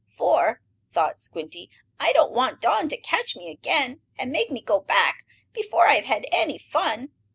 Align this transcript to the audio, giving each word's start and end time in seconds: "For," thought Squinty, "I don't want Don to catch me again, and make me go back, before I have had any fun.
"For," 0.09 0.61
thought 0.93 1.19
Squinty, 1.19 1.69
"I 1.99 2.11
don't 2.13 2.31
want 2.31 2.59
Don 2.59 2.89
to 2.89 2.97
catch 2.97 3.35
me 3.35 3.51
again, 3.51 4.01
and 4.17 4.31
make 4.31 4.49
me 4.49 4.59
go 4.59 4.79
back, 4.79 5.27
before 5.53 5.85
I 5.85 5.93
have 5.93 6.05
had 6.05 6.25
any 6.31 6.57
fun. 6.57 7.09